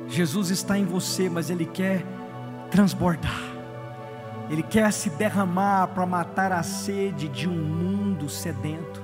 [0.08, 2.02] Jesus está em você, mas Ele quer
[2.70, 3.38] transbordar,
[4.48, 9.02] Ele quer se derramar para matar a sede de um mundo sedento,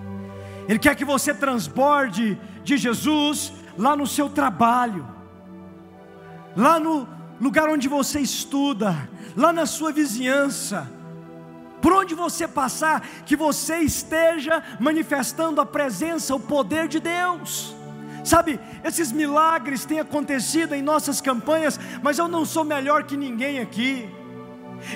[0.66, 5.06] Ele quer que você transborde de Jesus lá no seu trabalho,
[6.56, 7.06] lá no
[7.38, 10.90] lugar onde você estuda, lá na sua vizinhança,
[11.86, 17.76] por onde você passar, que você esteja manifestando a presença, o poder de Deus.
[18.24, 23.60] Sabe, esses milagres têm acontecido em nossas campanhas, mas eu não sou melhor que ninguém
[23.60, 24.12] aqui.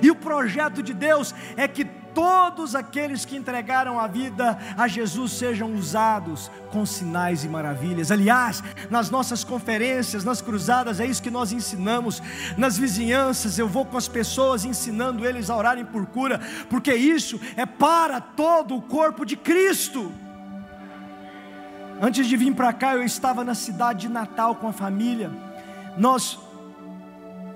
[0.03, 5.33] E o projeto de Deus é que todos aqueles que entregaram a vida a Jesus
[5.33, 8.11] sejam usados com sinais e maravilhas.
[8.11, 12.23] Aliás, nas nossas conferências, nas cruzadas, é isso que nós ensinamos.
[12.57, 17.41] Nas vizinhanças, eu vou com as pessoas ensinando eles a orarem por cura, porque isso
[17.57, 20.13] é para todo o corpo de Cristo.
[22.01, 25.31] Antes de vir para cá, eu estava na cidade de Natal com a família.
[25.99, 26.39] Nós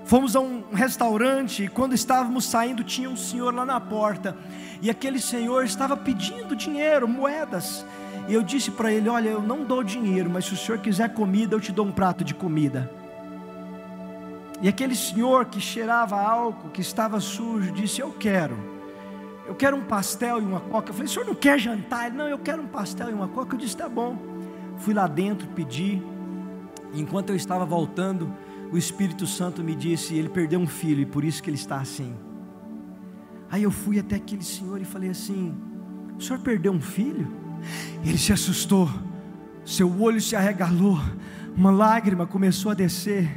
[0.05, 4.37] Fomos a um restaurante e quando estávamos saindo tinha um senhor lá na porta
[4.79, 7.83] e aquele senhor estava pedindo dinheiro, moedas.
[8.27, 11.13] E eu disse para ele: Olha, eu não dou dinheiro, mas se o senhor quiser
[11.13, 12.91] comida, eu te dou um prato de comida.
[14.61, 18.57] E aquele senhor que cheirava álcool, que estava sujo, disse: Eu quero,
[19.47, 20.91] eu quero um pastel e uma coca.
[20.91, 22.07] Eu falei: O senhor não quer jantar?
[22.07, 23.55] Ele: Não, eu quero um pastel e uma coca.
[23.55, 24.17] Eu disse: Tá bom.
[24.77, 25.99] Fui lá dentro, pedi.
[26.93, 28.31] Enquanto eu estava voltando,
[28.71, 31.77] o Espírito Santo me disse: ele perdeu um filho e por isso que ele está
[31.77, 32.13] assim.
[33.49, 35.55] Aí eu fui até aquele senhor e falei assim:
[36.17, 37.27] o senhor perdeu um filho?
[38.03, 38.89] Ele se assustou,
[39.65, 40.99] seu olho se arregalou,
[41.55, 43.29] uma lágrima começou a descer.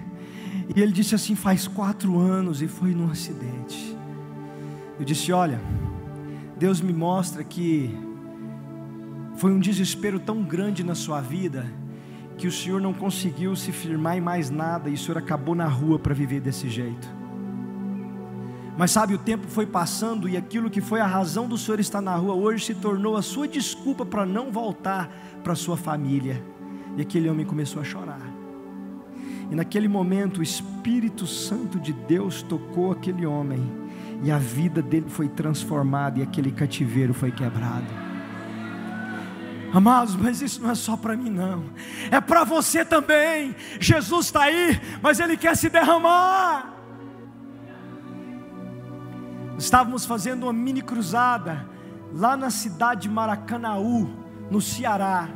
[0.75, 3.97] E ele disse assim: faz quatro anos e foi num acidente.
[4.99, 5.61] Eu disse: olha,
[6.59, 7.95] Deus me mostra que
[9.37, 11.65] foi um desespero tão grande na sua vida
[12.39, 15.67] que o senhor não conseguiu se firmar em mais nada e o senhor acabou na
[15.67, 17.09] rua para viver desse jeito.
[18.79, 22.01] Mas sabe, o tempo foi passando e aquilo que foi a razão do senhor estar
[22.01, 25.11] na rua hoje se tornou a sua desculpa para não voltar
[25.43, 26.41] para sua família.
[26.97, 28.33] E aquele homem começou a chorar.
[29.51, 33.61] E naquele momento o Espírito Santo de Deus tocou aquele homem
[34.23, 38.08] e a vida dele foi transformada e aquele cativeiro foi quebrado.
[39.73, 41.65] Amados, mas isso não é só para mim, não,
[42.11, 43.55] é para você também.
[43.79, 46.75] Jesus está aí, mas Ele quer se derramar.
[49.59, 51.69] Estávamos fazendo uma mini cruzada
[52.15, 54.09] lá na cidade de Maracanaú,
[54.51, 55.29] no Ceará,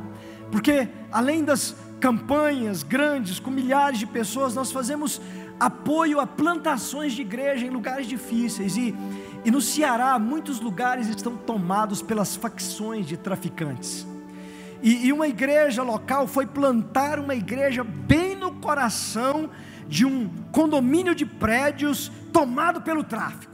[0.51, 5.21] porque além das campanhas grandes com milhares de pessoas, nós fazemos
[5.59, 8.95] apoio a plantações de igreja em lugares difíceis e,
[9.45, 14.12] e no Ceará muitos lugares estão tomados pelas facções de traficantes.
[14.83, 19.49] E, e uma igreja local foi plantar uma igreja bem no coração
[19.87, 23.53] de um condomínio de prédios tomado pelo tráfico.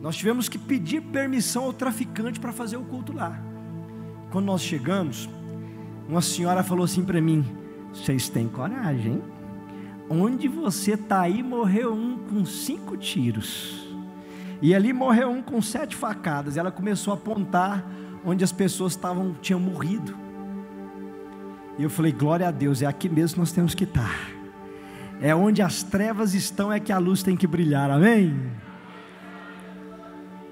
[0.00, 3.36] Nós tivemos que pedir permissão ao traficante para fazer o culto lá.
[4.30, 5.28] Quando nós chegamos,
[6.08, 7.44] uma senhora falou assim para mim:
[7.92, 9.20] Vocês têm coragem?
[10.08, 13.84] Onde você está aí, morreu um com cinco tiros.
[14.62, 16.56] E ali morreu um com sete facadas.
[16.56, 17.84] Ela começou a apontar
[18.26, 20.14] onde as pessoas estavam, tinham morrido.
[21.78, 24.30] E eu falei: glória a Deus, é aqui mesmo que nós temos que estar.
[25.20, 28.52] É onde as trevas estão, é que a luz tem que brilhar, amém?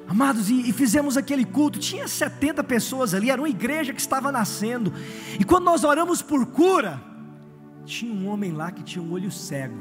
[0.07, 4.93] Amados, e, fizemos aquele culto, tinha 70 pessoas ali, era uma igreja que estava nascendo.
[5.39, 7.03] E quando nós oramos por cura,
[7.85, 9.77] tinha um homem lá que tinha um olho cego.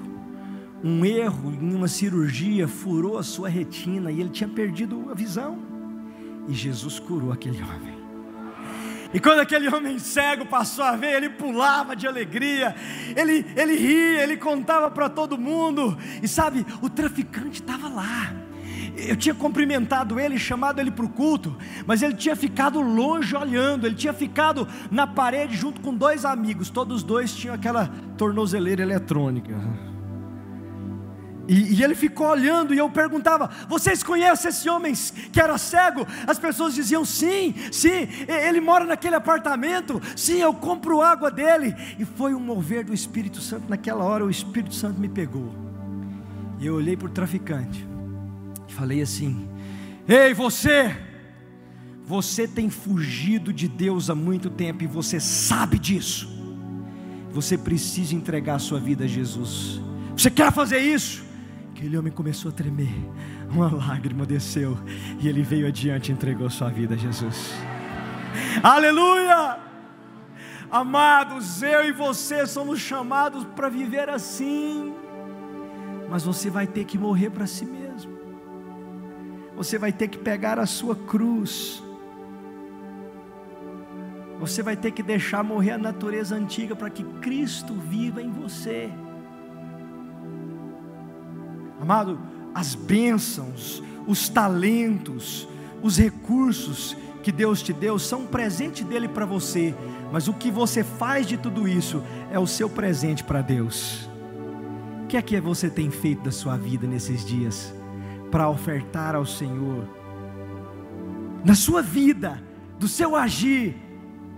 [0.84, 5.73] Um erro em uma cirurgia furou a sua retina e ele tinha perdido a visão.
[6.48, 8.04] E Jesus curou aquele homem.
[9.14, 12.76] E quando aquele homem cego passou a ver, ele pulava de alegria,
[13.16, 15.96] ele, ele ria, ele contava para todo mundo.
[16.22, 18.34] E sabe, o traficante estava lá.
[18.98, 23.86] Eu tinha cumprimentado ele, chamado ele para o culto, mas ele tinha ficado longe olhando,
[23.86, 29.54] ele tinha ficado na parede junto com dois amigos, todos dois tinham aquela tornozeleira eletrônica.
[31.48, 34.94] E, e, ele ficou olhando e eu perguntava: Vocês conhecem esse homem
[35.32, 36.08] que era cego?
[36.26, 40.02] As pessoas diziam: Sim, sim, ele mora naquele apartamento.
[40.16, 41.76] Sim, eu compro água dele.
[42.00, 43.66] E foi um mover do Espírito Santo.
[43.68, 45.54] Naquela hora, o Espírito Santo me pegou.
[46.60, 47.86] E eu olhei para o traficante
[48.70, 49.50] e falei assim:
[50.08, 50.96] Ei, você,
[52.06, 56.32] você tem fugido de Deus há muito tempo e você sabe disso.
[57.32, 59.82] Você precisa entregar a sua vida a Jesus.
[60.16, 61.33] Você quer fazer isso?
[61.84, 62.96] Aquele homem começou a tremer,
[63.52, 64.78] uma lágrima desceu
[65.20, 67.52] e ele veio adiante e entregou sua vida a Jesus.
[68.64, 69.60] Aleluia!
[70.72, 74.96] Amados, eu e você somos chamados para viver assim,
[76.10, 78.18] mas você vai ter que morrer para si mesmo,
[79.54, 81.84] você vai ter que pegar a sua cruz,
[84.40, 88.90] você vai ter que deixar morrer a natureza antiga para que Cristo viva em você.
[91.84, 92.18] Amado,
[92.56, 95.46] as bênçãos, os talentos,
[95.82, 99.76] os recursos que Deus te deu são um presente dele para você,
[100.10, 104.10] mas o que você faz de tudo isso é o seu presente para Deus.
[105.04, 107.74] O que é que você tem feito da sua vida nesses dias
[108.32, 109.86] para ofertar ao Senhor?
[111.44, 112.42] Na sua vida,
[112.80, 113.76] do seu agir,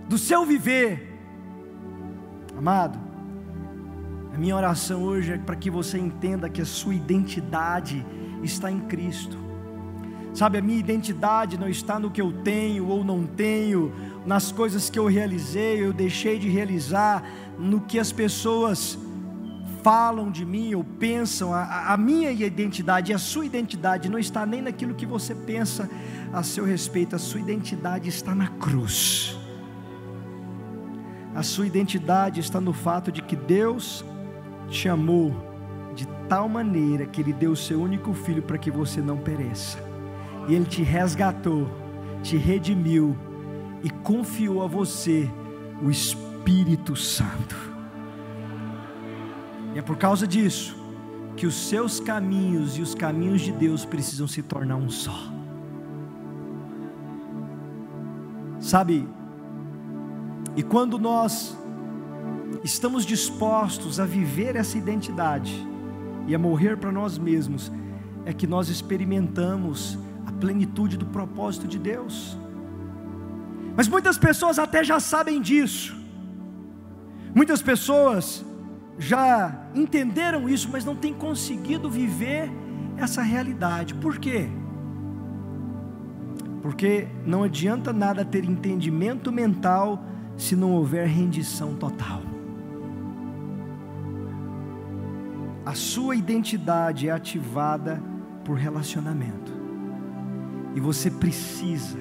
[0.08, 1.16] do seu viver.
[2.58, 2.98] Amado,
[4.36, 8.04] a minha oração hoje é para que você entenda que a sua identidade
[8.42, 9.38] está em Cristo.
[10.34, 13.90] Sabe, a minha identidade não está no que eu tenho ou não tenho,
[14.26, 17.24] nas coisas que eu realizei, eu deixei de realizar,
[17.58, 18.98] no que as pessoas
[19.82, 21.54] falam de mim ou pensam.
[21.54, 25.88] A, a minha identidade, a sua identidade não está nem naquilo que você pensa
[26.30, 29.34] a seu respeito, a sua identidade está na cruz.
[31.34, 34.04] A sua identidade está no fato de que Deus
[34.68, 35.34] te amou
[35.94, 39.78] de tal maneira que Ele deu o seu único filho para que você não pereça
[40.48, 41.68] e Ele te resgatou,
[42.22, 43.16] te redimiu
[43.82, 45.30] e confiou a você
[45.82, 47.56] o Espírito Santo.
[49.74, 50.76] E é por causa disso
[51.36, 55.32] que os seus caminhos e os caminhos de Deus precisam se tornar um só.
[58.58, 59.06] Sabe?
[60.56, 61.56] E quando nós
[62.64, 65.66] estamos dispostos a viver essa identidade
[66.26, 67.70] e a morrer para nós mesmos,
[68.24, 69.98] é que nós experimentamos
[70.36, 72.36] plenitude do propósito de Deus.
[73.74, 75.96] Mas muitas pessoas até já sabem disso.
[77.34, 78.44] Muitas pessoas
[78.98, 82.50] já entenderam isso, mas não têm conseguido viver
[82.96, 83.94] essa realidade.
[83.94, 84.48] Por quê?
[86.62, 90.02] Porque não adianta nada ter entendimento mental
[90.36, 92.22] se não houver rendição total.
[95.66, 98.00] A sua identidade é ativada
[98.44, 99.52] por relacionamento.
[100.76, 101.98] E você precisa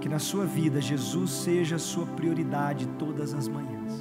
[0.00, 3.92] que na sua vida Jesus seja a sua prioridade todas as manhãs.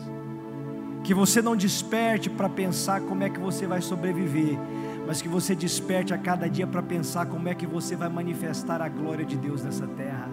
[1.03, 4.57] Que você não desperte para pensar como é que você vai sobreviver,
[5.05, 8.81] mas que você desperte a cada dia para pensar como é que você vai manifestar
[8.81, 10.27] a glória de Deus nessa terra.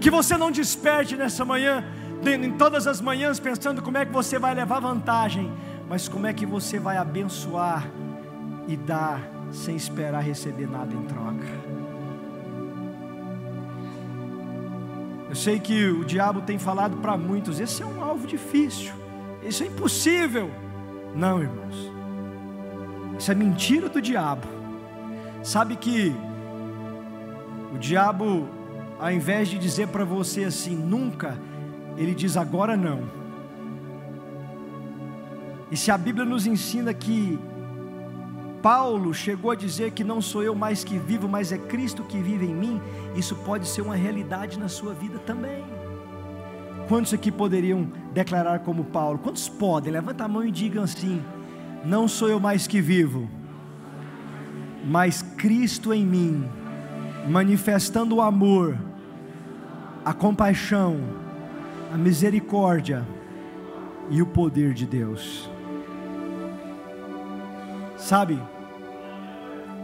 [0.00, 1.82] Que você não desperte nessa manhã,
[2.24, 5.50] em todas as manhãs, pensando como é que você vai levar vantagem,
[5.88, 7.88] mas como é que você vai abençoar
[8.66, 11.74] e dar sem esperar receber nada em troca.
[15.28, 18.92] Eu sei que o diabo tem falado para muitos: esse é um alvo difícil,
[19.42, 20.50] isso é impossível.
[21.14, 21.92] Não, irmãos,
[23.18, 24.46] isso é mentira do diabo.
[25.42, 26.14] Sabe que
[27.72, 28.48] o diabo,
[28.98, 31.38] ao invés de dizer para você assim, nunca,
[31.96, 33.23] ele diz agora não.
[35.70, 37.38] E se a Bíblia nos ensina que
[38.64, 42.16] Paulo chegou a dizer que não sou eu mais que vivo, mas é Cristo que
[42.18, 42.80] vive em mim,
[43.14, 45.62] isso pode ser uma realidade na sua vida também.
[46.88, 49.18] Quantos aqui poderiam declarar como Paulo?
[49.18, 49.92] Quantos podem?
[49.92, 51.22] Levanta a mão e digam assim:
[51.84, 53.28] Não sou eu mais que vivo,
[54.82, 56.48] mas Cristo em mim,
[57.28, 58.78] manifestando o amor,
[60.04, 61.00] a compaixão,
[61.92, 63.06] a misericórdia
[64.10, 65.50] e o poder de Deus.
[68.04, 68.38] Sabe,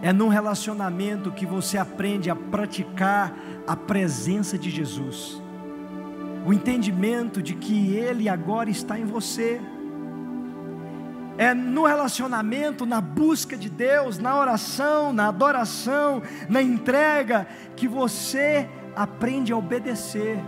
[0.02, 3.34] é num relacionamento que você aprende a praticar
[3.66, 5.40] a presença de Jesus.
[6.44, 9.58] O entendimento de que Ele agora está em você.
[11.38, 18.68] É no relacionamento, na busca de Deus, na oração, na adoração, na entrega, que você
[18.94, 20.38] aprende a obedecer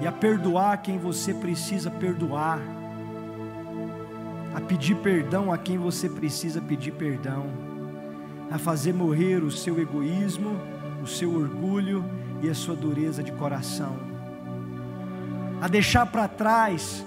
[0.00, 2.58] e a perdoar quem você precisa perdoar,
[4.54, 7.72] a pedir perdão a quem você precisa pedir perdão
[8.52, 10.60] a fazer morrer o seu egoísmo,
[11.02, 12.04] o seu orgulho
[12.42, 13.96] e a sua dureza de coração,
[15.60, 17.04] a deixar para trás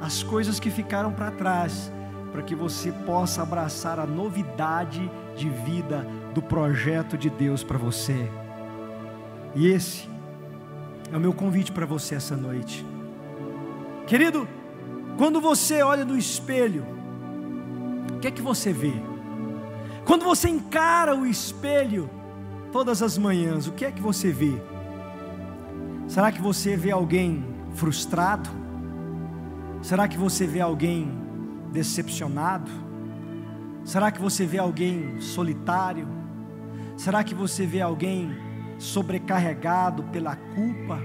[0.00, 1.92] as coisas que ficaram para trás,
[2.32, 8.30] para que você possa abraçar a novidade de vida do projeto de Deus para você.
[9.54, 10.08] E esse
[11.12, 12.86] é o meu convite para você essa noite.
[14.06, 14.48] Querido,
[15.20, 16.82] quando você olha no espelho,
[18.16, 18.94] o que é que você vê?
[20.06, 22.08] Quando você encara o espelho
[22.72, 24.54] todas as manhãs, o que é que você vê?
[26.08, 27.44] Será que você vê alguém
[27.74, 28.48] frustrado?
[29.82, 31.12] Será que você vê alguém
[31.70, 32.70] decepcionado?
[33.84, 36.08] Será que você vê alguém solitário?
[36.96, 38.34] Será que você vê alguém
[38.78, 40.98] sobrecarregado pela culpa?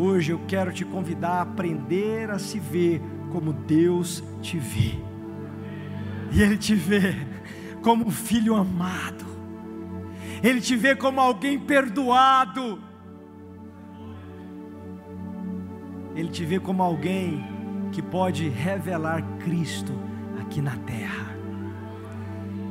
[0.00, 4.94] Hoje eu quero te convidar a aprender a se ver como Deus te vê
[6.30, 7.16] e Ele te vê
[7.82, 9.26] como um filho amado,
[10.40, 12.78] Ele te vê como alguém perdoado,
[16.14, 17.44] Ele te vê como alguém
[17.90, 19.92] que pode revelar Cristo
[20.40, 21.36] aqui na terra.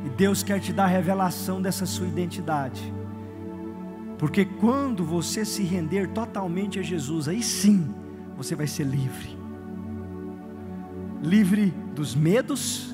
[0.06, 2.97] E Deus quer te dar a revelação dessa sua identidade.
[4.18, 7.94] Porque quando você se render totalmente a Jesus, aí sim
[8.36, 9.38] você vai ser livre.
[11.22, 12.94] Livre dos medos,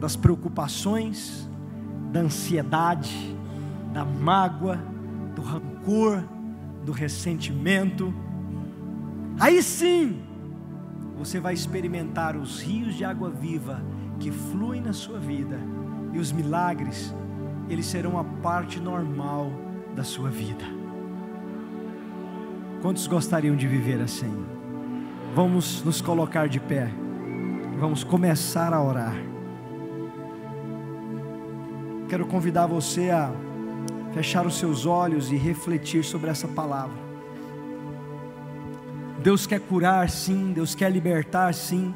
[0.00, 1.48] das preocupações,
[2.12, 3.36] da ansiedade,
[3.92, 4.80] da mágoa,
[5.34, 6.24] do rancor,
[6.84, 8.12] do ressentimento.
[9.38, 10.20] Aí sim,
[11.16, 13.80] você vai experimentar os rios de água viva
[14.18, 15.58] que fluem na sua vida,
[16.12, 17.14] e os milagres,
[17.68, 19.50] eles serão a parte normal
[19.94, 20.64] da sua vida.
[22.80, 24.44] Quantos gostariam de viver assim?
[25.34, 26.90] Vamos nos colocar de pé,
[27.78, 29.16] vamos começar a orar.
[32.08, 33.32] Quero convidar você a
[34.12, 37.00] fechar os seus olhos e refletir sobre essa palavra.
[39.22, 41.94] Deus quer curar, sim, Deus quer libertar, sim,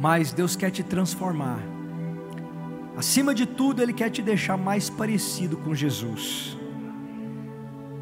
[0.00, 1.73] mas Deus quer te transformar.
[2.96, 6.56] Acima de tudo, Ele quer te deixar mais parecido com Jesus.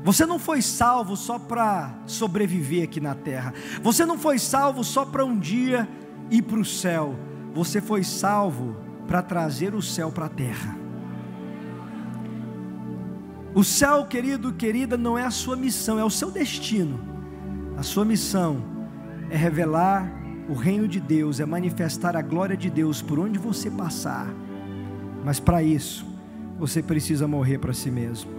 [0.05, 3.55] Você não foi salvo só para sobreviver aqui na terra.
[3.83, 5.89] Você não foi salvo só para um dia
[6.31, 7.17] ir para o céu.
[7.55, 8.77] Você foi salvo
[9.07, 10.77] para trazer o céu para a terra.
[13.55, 16.99] O céu, querido, querida, não é a sua missão, é o seu destino.
[17.77, 18.65] A sua missão
[19.31, 20.11] é revelar
[20.49, 24.27] o reino de Deus, é manifestar a glória de Deus por onde você passar.
[25.25, 26.07] Mas para isso,
[26.59, 28.31] você precisa morrer para si mesmo.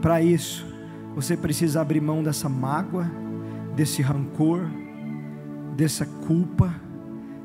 [0.00, 0.66] Para isso,
[1.14, 3.10] você precisa abrir mão dessa mágoa,
[3.74, 4.68] desse rancor,
[5.76, 6.74] dessa culpa,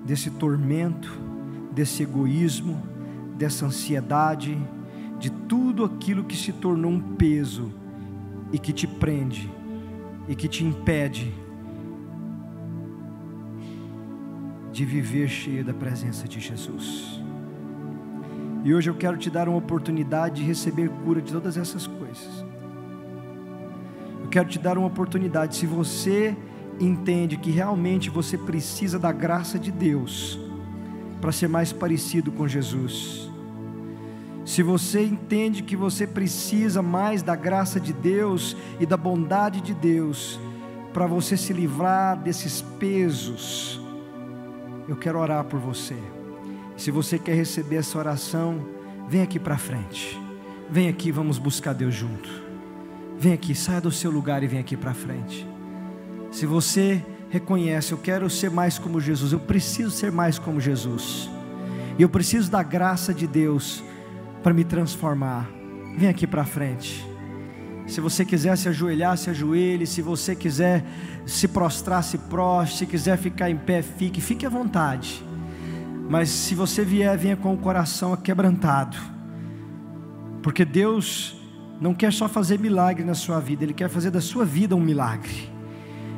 [0.06, 1.20] desse tormento,
[1.72, 2.82] desse egoísmo,
[3.38, 4.58] dessa ansiedade,
[5.20, 7.72] de tudo aquilo que se tornou um peso
[8.52, 9.50] e que te prende
[10.28, 11.34] e que te impede
[14.72, 17.19] de viver cheio da presença de Jesus.
[18.64, 22.46] E hoje eu quero te dar uma oportunidade de receber cura de todas essas coisas.
[24.22, 26.36] Eu quero te dar uma oportunidade, se você
[26.80, 30.40] entende que realmente você precisa da graça de Deus
[31.20, 33.30] para ser mais parecido com Jesus.
[34.46, 39.74] Se você entende que você precisa mais da graça de Deus e da bondade de
[39.74, 40.40] Deus
[40.94, 43.80] para você se livrar desses pesos,
[44.88, 45.98] eu quero orar por você.
[46.80, 48.66] Se você quer receber essa oração,
[49.10, 50.18] vem aqui para frente.
[50.72, 52.30] Vem aqui, vamos buscar Deus junto.
[53.18, 55.46] Vem aqui, saia do seu lugar e vem aqui para frente.
[56.32, 61.30] Se você reconhece, eu quero ser mais como Jesus, eu preciso ser mais como Jesus.
[61.98, 63.84] E eu preciso da graça de Deus
[64.42, 65.50] para me transformar.
[65.98, 67.06] Vem aqui para frente.
[67.88, 69.86] Se você quiser se ajoelhar, se ajoelhe.
[69.86, 70.86] Se você quiser
[71.26, 72.78] se prostrar, se prostre.
[72.78, 74.22] Se quiser ficar em pé, fique.
[74.22, 75.28] Fique à vontade.
[76.10, 78.98] Mas se você vier, venha com o coração quebrantado.
[80.42, 81.40] Porque Deus
[81.80, 84.82] não quer só fazer milagre na sua vida, Ele quer fazer da sua vida um
[84.82, 85.48] milagre.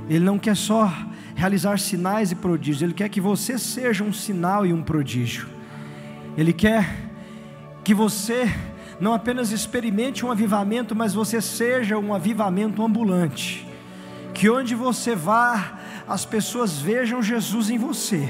[0.09, 0.89] Ele não quer só
[1.35, 5.49] realizar sinais e prodígios, Ele quer que você seja um sinal e um prodígio.
[6.37, 7.11] Ele quer
[7.83, 8.49] que você
[8.97, 13.67] não apenas experimente um avivamento, mas você seja um avivamento ambulante.
[14.33, 18.29] Que onde você vá, as pessoas vejam Jesus em você.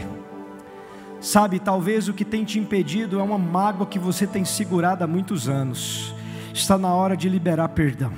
[1.22, 5.08] Sabe, talvez o que tem te impedido é uma mágoa que você tem segurado há
[5.08, 6.16] muitos anos.
[6.52, 8.12] Está na hora de liberar perdão.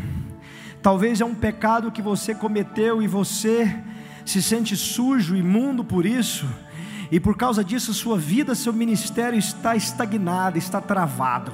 [0.81, 3.77] Talvez é um pecado que você cometeu e você
[4.25, 6.47] se sente sujo, imundo por isso,
[7.11, 11.51] e por causa disso sua vida, seu ministério está estagnado, está travado.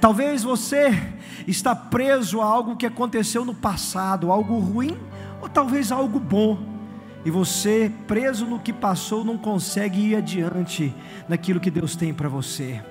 [0.00, 0.98] Talvez você
[1.46, 4.96] está preso a algo que aconteceu no passado, algo ruim
[5.42, 6.79] ou talvez algo bom
[7.24, 10.94] e você, preso no que passou, não consegue ir adiante
[11.28, 12.82] naquilo que Deus tem para você.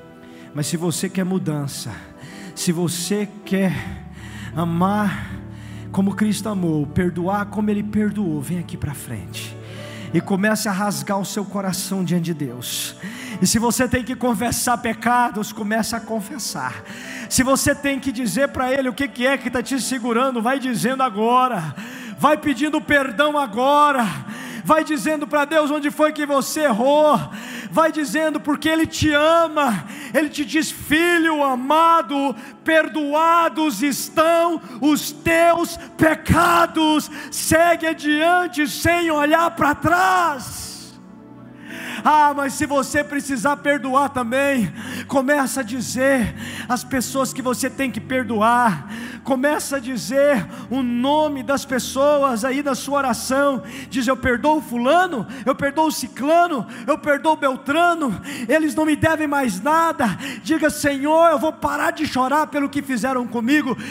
[0.54, 1.92] Mas se você quer mudança,
[2.56, 3.74] se você quer
[4.56, 5.32] amar
[5.92, 9.58] como Cristo amou, perdoar como Ele perdoou, vem aqui para frente
[10.14, 12.96] e comece a rasgar o seu coração diante de Deus.
[13.42, 16.84] E se você tem que confessar pecados, comece a confessar.
[17.30, 20.42] Se você tem que dizer para Ele o que, que é que está te segurando,
[20.42, 21.76] vai dizendo agora
[22.20, 24.06] vai pedindo perdão agora,
[24.66, 27.18] vai dizendo para Deus onde foi que você errou,
[27.72, 35.78] vai dizendo porque Ele te ama, Ele te diz, filho amado, perdoados estão os teus
[35.98, 40.70] pecados, segue adiante sem olhar para trás.
[42.04, 44.74] Ah, mas se você precisar perdoar também,
[45.08, 46.36] começa a dizer
[46.68, 48.90] as pessoas que você tem que perdoar.
[49.24, 53.64] Começa a dizer o nome das pessoas aí na sua oração.
[53.90, 59.62] Diz: Eu perdoo fulano, eu perdoo ciclano, eu perdoo Beltrano, eles não me devem mais
[59.62, 60.06] nada.
[60.44, 63.78] Diga, Senhor, eu vou parar de chorar pelo que fizeram comigo,